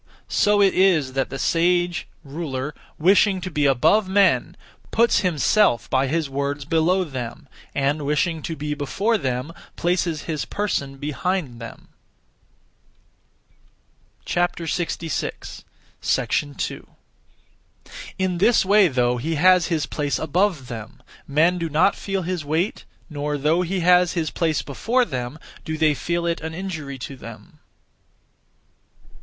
[0.33, 4.57] So it is that the sage (ruler), wishing to be above men,
[4.89, 10.43] puts himself by his words below them, and, wishing to be before them, places his
[10.43, 11.89] person behind them.
[14.25, 14.47] 2.
[18.17, 22.43] In this way though he has his place above them, men do not feel his
[22.43, 26.97] weight, nor though he has his place before them, do they feel it an injury
[26.97, 27.59] to them.